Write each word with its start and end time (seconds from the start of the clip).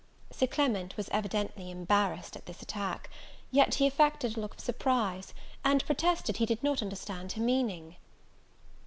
Sir 0.31 0.47
Clement 0.47 0.97
was 0.97 1.09
evidently 1.09 1.69
embarrassed 1.69 2.35
at 2.35 2.47
this 2.47 2.63
attack; 2.63 3.07
yet 3.51 3.75
he 3.75 3.85
affected 3.85 4.35
a 4.35 4.39
look 4.39 4.55
of 4.55 4.59
surprise, 4.59 5.31
and 5.63 5.85
protested 5.85 6.37
he 6.37 6.47
did 6.47 6.63
not 6.63 6.81
understand 6.81 7.33
her 7.33 7.41
meaning. 7.43 7.97